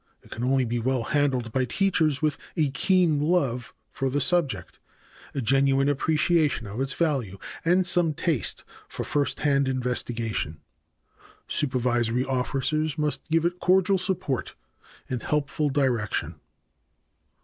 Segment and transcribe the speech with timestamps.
[0.23, 4.79] It can only be well handled by teachers with a keen love for the subject,
[5.35, 10.59] a genuine appreciation of its value and some taste for first hand investigation.
[11.47, 14.55] Supervisory officers must give it cordial support
[15.07, 16.39] and helpful direction.